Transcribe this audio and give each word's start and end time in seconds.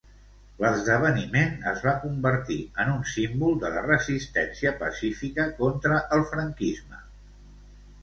L'esdeveniment 0.61 1.53
es 1.71 1.83
va 1.87 1.93
convertir 2.05 2.57
en 2.85 2.91
un 2.95 3.05
símbol 3.13 3.61
de 3.67 3.73
la 3.77 3.85
resistència 3.91 4.75
pacífica 4.83 5.49
contra 5.63 6.05
el 6.19 6.29
franquisme. 6.35 7.07